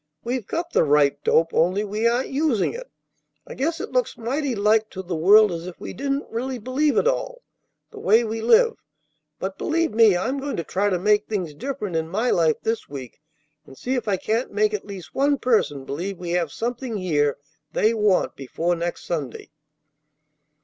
[0.23, 2.89] We've got the right dope; only we aren't using it.
[3.45, 6.97] I guess it looks mighty like to the world as if we didn't really believe
[6.97, 7.43] it all,
[7.91, 8.77] the way we live;
[9.37, 12.89] but believe me, I'm going to try to make things different in my life this
[12.89, 13.21] week,
[13.67, 17.37] and see if I can't make at least one person believe we have something here
[17.71, 19.51] they want before next Sunday."